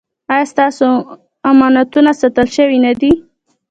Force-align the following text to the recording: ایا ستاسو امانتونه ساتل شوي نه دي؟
ایا 0.31 0.45
ستاسو 0.53 0.87
امانتونه 1.49 2.11
ساتل 2.21 2.47
شوي 2.55 2.77
نه 2.85 2.91
دي؟ 2.99 3.11